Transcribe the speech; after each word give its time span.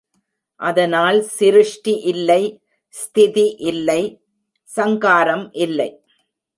அதனால் 0.59 1.19
சிருஷ்டி 1.37 1.93
இல்லை 2.11 2.41
ஸ்திதி 2.95 3.47
இல்லை 3.71 4.01
சங்காரம் 4.69 5.47
இல்லை. 5.65 5.89